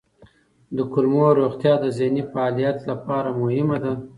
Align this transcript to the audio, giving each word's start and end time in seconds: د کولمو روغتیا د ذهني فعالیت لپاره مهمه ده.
د 0.75 0.77
کولمو 0.91 1.25
روغتیا 1.39 1.73
د 1.79 1.85
ذهني 1.97 2.23
فعالیت 2.31 2.77
لپاره 2.89 3.29
مهمه 3.41 3.77
ده. 3.83 3.93